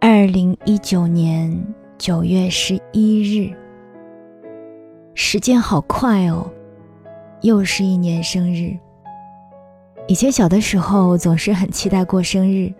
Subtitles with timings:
[0.00, 3.54] 二零一九年九月十一日，
[5.14, 6.50] 时间好快哦，
[7.42, 8.76] 又是一年生日。
[10.06, 12.72] 以前小的时候总是很期待过生日，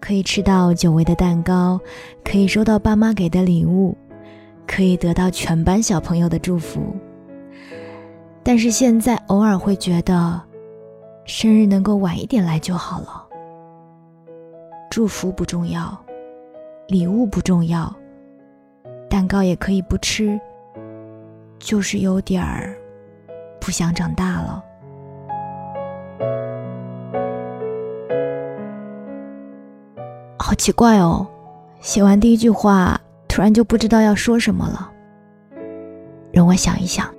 [0.00, 1.80] 可以吃到久违的蛋糕，
[2.24, 3.96] 可以收到爸妈给的礼物，
[4.66, 6.94] 可以得到全班小朋友的祝福。
[8.42, 10.40] 但是现在偶尔会觉得，
[11.24, 13.25] 生日能够晚一点来就好了。
[14.90, 15.96] 祝福不重要。
[16.88, 17.92] 礼物不重要，
[19.10, 20.38] 蛋糕也可以不吃，
[21.58, 22.76] 就是有点儿
[23.60, 24.62] 不想长大了。
[30.38, 31.26] 好奇怪哦，
[31.80, 34.92] 写完第一句话，突然就不知道要说什么了。
[36.30, 37.12] 让我想一想。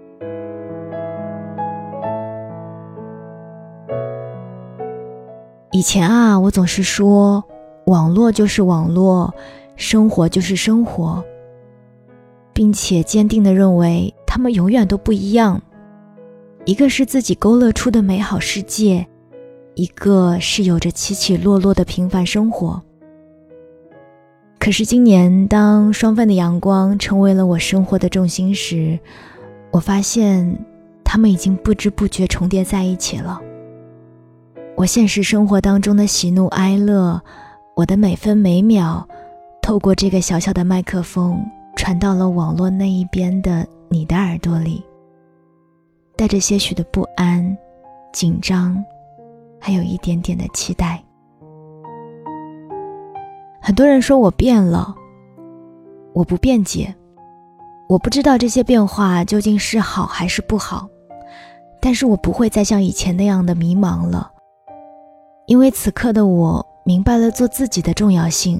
[5.71, 7.43] 以前啊，我总是说。
[7.87, 9.33] 网络就是网络，
[9.77, 11.23] 生活就是生活，
[12.51, 15.61] 并且坚定的认为他们永远都不一样。
[16.65, 19.07] 一个是自己勾勒出的美好世界，
[19.75, 22.81] 一个是有着起起落落的平凡生活。
[24.59, 28.99] 可是今年，当双份的阳光成为了我生活的重心时，
[29.71, 30.59] 我发现
[31.05, 33.39] 他们已经不知不觉重叠在一起了。
[34.75, 37.21] 我现实生活当中的喜怒哀乐。
[37.77, 39.07] 我的每分每秒，
[39.61, 41.39] 透过这个小小的麦克风，
[41.75, 44.83] 传到了网络那一边的你的耳朵里，
[46.15, 47.55] 带着些许的不安、
[48.11, 48.83] 紧张，
[49.61, 50.99] 还有一点点的期待。
[53.61, 54.95] 很多人说我变了，
[56.13, 56.91] 我不辩解，
[57.87, 60.89] 我不知道这些变化究竟是好还是不好，
[61.79, 64.31] 但是我不会再像以前那样的迷茫了，
[65.45, 66.65] 因为此刻的我。
[66.87, 68.57] 明白了做自己的重要性，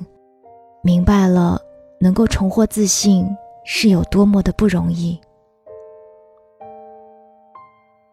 [0.83, 1.57] 明白了
[1.97, 3.25] 能够重获自信
[3.63, 5.17] 是有多么的不容易。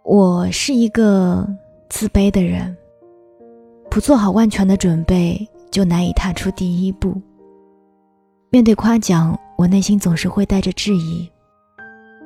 [0.05, 1.45] 我是一个
[1.89, 2.77] 自卑的人，
[3.91, 7.21] 不做好万全的准备就难以踏出第一步。
[8.51, 11.29] 面对夸奖，我内心总是会带着质疑；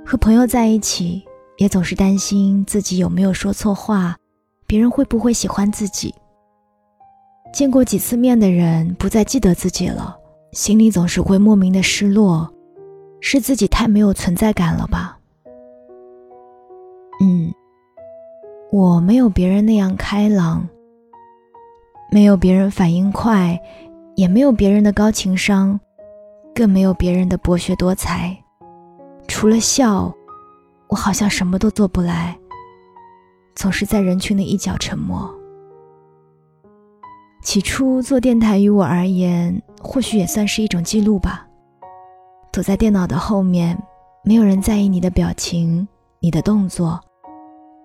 [0.04, 1.24] 和朋友在一起，
[1.56, 4.14] 也总是担心自己有没有说错话，
[4.66, 6.14] 别人会不会喜欢自己。
[7.52, 10.16] 见过几次面的人不再记得自己了，
[10.52, 12.48] 心里总是会莫名的失落，
[13.20, 15.18] 是自己太没有存在感了吧？
[17.20, 17.52] 嗯，
[18.70, 20.68] 我没有别人那样开朗，
[22.12, 23.58] 没有别人反应快，
[24.14, 25.80] 也没有别人的高情商，
[26.54, 28.36] 更没有别人的博学多才。
[29.26, 30.14] 除了笑，
[30.88, 32.38] 我好像什么都做不来，
[33.56, 35.37] 总是在人群的一角沉默。
[37.48, 41.48] 起初做电台于我而言，或许也算是一种记录吧。
[42.52, 43.74] 躲在电脑的后面，
[44.22, 45.88] 没有人在意你的表情、
[46.20, 47.00] 你的动作，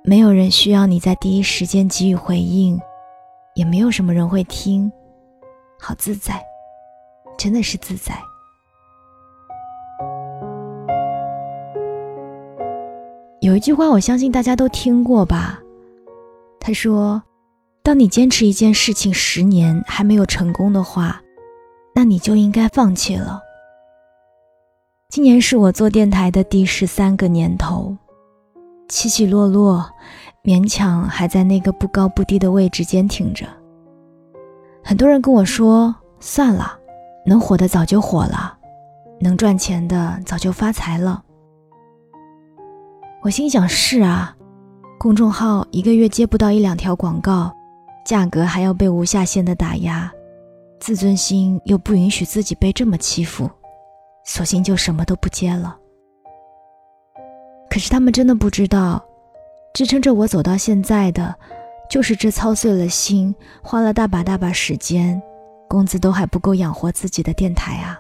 [0.04, 2.78] 没有人需要你在第一时间给予回应，
[3.56, 4.92] 也没有什么人会听，
[5.80, 6.44] 好自在，
[7.38, 8.14] 真的是自在。
[13.40, 15.58] 有一句话，我相信大家都听过吧？
[16.60, 17.24] 他说。
[17.86, 21.22] 当你坚持一件事情十年还没有成功的话，
[21.94, 23.42] 那你就应该放弃了。
[25.10, 27.98] 今年是我做电台的第十三个年头，
[28.88, 29.86] 起起落落，
[30.46, 33.46] 勉强还在那个不高不低的位置坚挺着。
[34.82, 36.80] 很多人跟我说：“算了，
[37.26, 38.58] 能火的早就火了，
[39.20, 41.22] 能赚钱的早就发财了。”
[43.22, 44.34] 我心想：“是啊，
[44.98, 47.54] 公众号一个月接不到一两条广告。”
[48.06, 50.12] 价格还要被无下限的打压，
[50.80, 53.50] 自尊心又不允许自己被这么欺负，
[54.26, 55.78] 索性就什么都不接了。
[57.70, 59.04] 可是他们真的不知道，
[59.74, 61.34] 支撑着我走到现在的，
[61.90, 63.34] 就是这操碎了心、
[63.64, 65.20] 花了大把大把时间、
[65.68, 68.00] 工资都还不够养活自己的电台啊！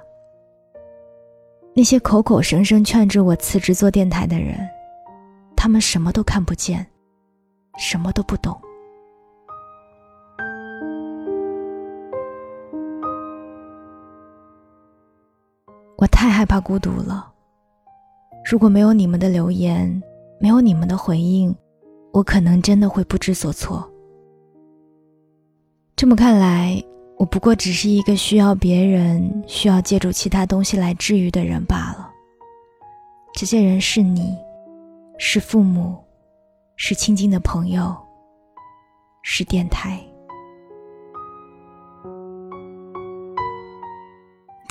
[1.75, 4.59] 那些口口声声劝着我辞职做电台的人，
[5.55, 6.85] 他们什么都看不见，
[7.79, 8.55] 什么都不懂。
[16.03, 17.31] 我太害怕孤独了。
[18.43, 20.03] 如果没有你们的留言，
[20.37, 21.55] 没有你们的回应，
[22.11, 23.89] 我可能真的会不知所措。
[25.95, 26.83] 这么看来，
[27.17, 32.11] 我不过只是一个需要别人、需要借助其他东西来治愈的人罢了。
[33.33, 34.35] 这些人是你，
[35.17, 35.95] 是父母，
[36.75, 37.95] 是亲近的朋友，
[39.21, 40.03] 是电台。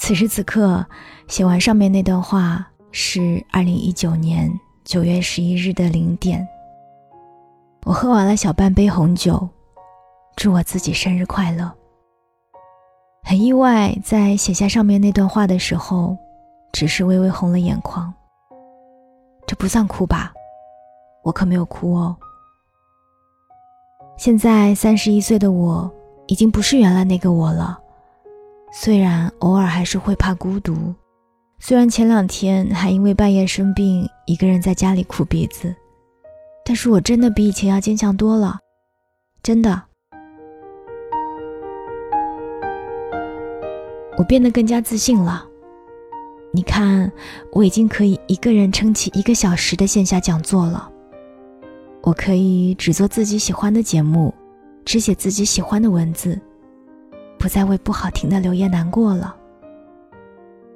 [0.04, 0.84] 此时此刻，
[1.28, 4.52] 写完上面那段话是二零一九年
[4.82, 6.44] 九月十一日的零点。
[7.84, 9.48] 我喝完了小半杯红酒，
[10.34, 11.72] 祝我自己生日快乐。
[13.22, 16.18] 很意外，在写下上面那段话的时候，
[16.72, 18.12] 只是微微红了眼眶。
[19.46, 20.32] 这不算哭吧？
[21.22, 22.16] 我可没有哭哦。
[24.16, 25.88] 现在三十一岁的我，
[26.26, 27.78] 已经不是原来那个我了。
[28.74, 30.94] 虽然偶尔还是会怕孤独，
[31.58, 35.74] 虽然前两天还因为半夜生病，一个人在家里哭鼻子，
[36.64, 38.58] 但是我真的比以前要坚强多了，
[39.42, 39.82] 真的。
[44.16, 45.46] 我变得更加自信了。
[46.50, 47.12] 你看，
[47.52, 50.90] 我已经可以一个人撑起一个小时的线下讲座了。
[52.00, 54.32] 我可以只做自己喜欢的节目，
[54.82, 56.40] 只写自己喜欢的文字，
[57.42, 59.34] 不再为不好听的留言难过了。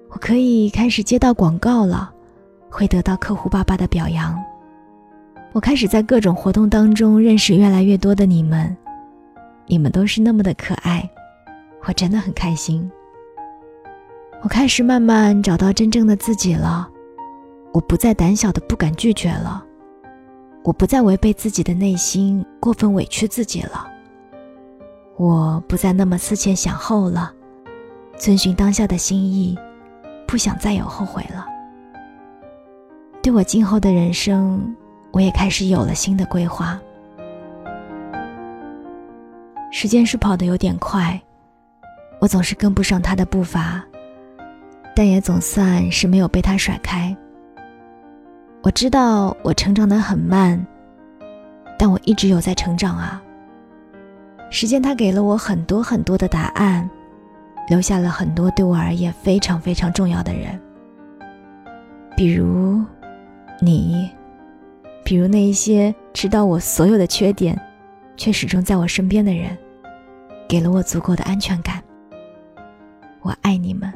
[0.09, 2.13] 我可以开始接到广告了，
[2.69, 4.37] 会得到客户爸爸的表扬。
[5.53, 8.77] 我开始在各种活动当中认识越来越多的你们，
[9.69, 11.09] 你们都是那么的可爱，
[11.85, 12.91] 我真的很开心。
[14.43, 16.89] 我开始慢慢找到真正的自己了，
[17.73, 19.65] 我不再胆小的不敢拒绝了，
[20.65, 23.87] 我不再违背自己的内心过分委屈自己了，
[25.17, 27.33] 我不再那么思前想后了，
[28.17, 29.59] 遵循当下的心意，
[30.27, 31.47] 不想再有后悔了。
[33.23, 34.77] 对我今后的人生，
[35.13, 36.79] 我也开始有了新的规划。
[39.73, 41.21] 时间是跑得有点快，
[42.21, 43.83] 我总是跟不上他的步伐。
[44.95, 47.15] 但也总算是没有被他甩开。
[48.63, 50.67] 我知道我成长的很慢，
[51.79, 53.23] 但我一直有在成长啊。
[54.51, 56.89] 时间它给了我很多很多的答案，
[57.69, 60.59] 留下了很多对我而言非常非常重要的人，
[62.17, 62.81] 比如
[63.61, 64.09] 你，
[65.05, 67.61] 比如那一些知道我所有的缺点，
[68.17, 69.57] 却始终在我身边的人，
[70.49, 71.83] 给了我足够的安全感。
[73.23, 73.93] 我爱你们。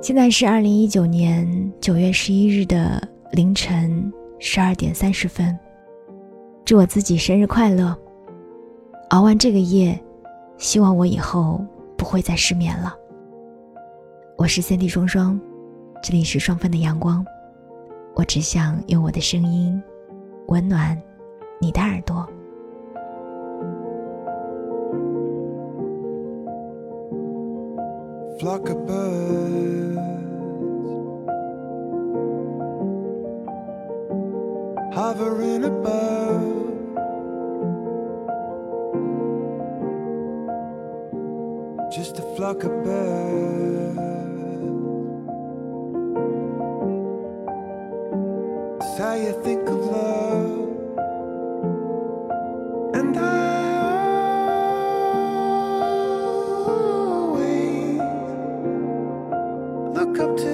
[0.00, 3.02] 现在是二零一九年九月十一日的
[3.32, 5.58] 凌晨十二点三十分，
[6.64, 7.98] 祝我自己生日快乐！
[9.10, 9.98] 熬完这个夜，
[10.58, 11.64] 希望我以后
[11.96, 12.94] 不会再失眠了。
[14.36, 15.40] 我是三 D 双双，
[16.02, 17.24] 这里是双份的阳光，
[18.14, 19.82] 我只想用我的声音
[20.48, 21.00] 温暖
[21.58, 22.28] 你的耳朵。
[28.38, 29.98] flock of birds
[34.94, 36.67] hovering above.
[42.38, 43.98] Flock of birds.
[48.76, 50.68] It's how you think of love,
[52.94, 53.48] and I.
[59.94, 60.47] Sometimes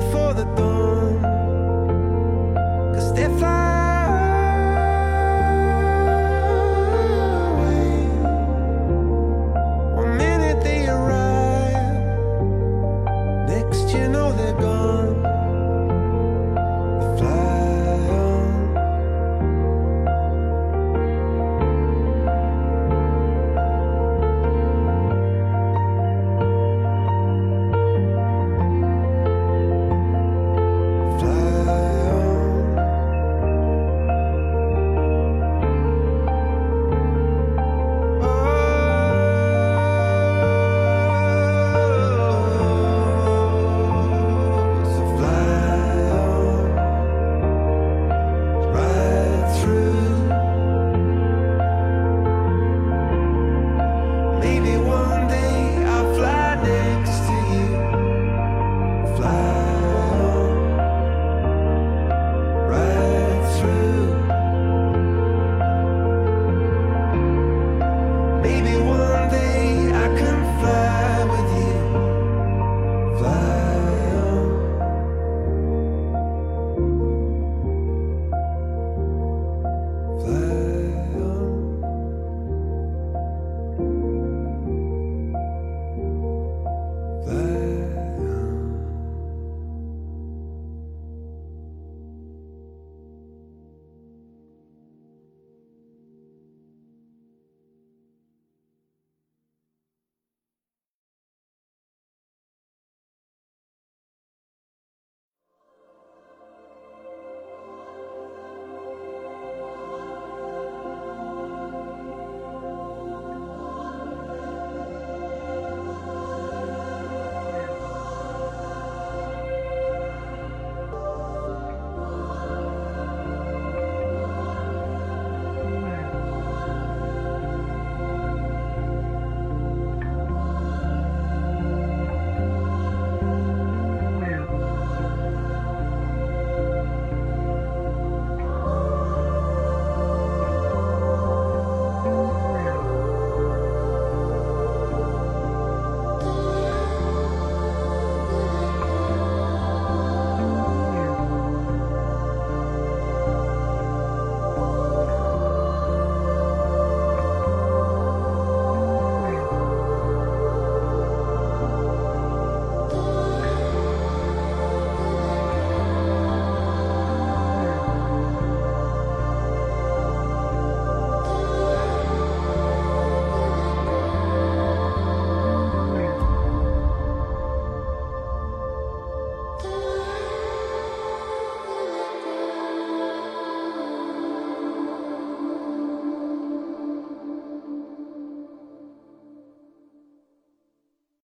[0.00, 1.22] before the dawn.
[2.94, 3.75] Cause they fly.